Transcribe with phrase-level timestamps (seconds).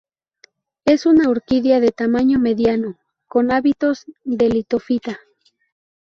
[0.83, 5.19] Es una orquídea de tamaño mediano, con hábitos de litofita.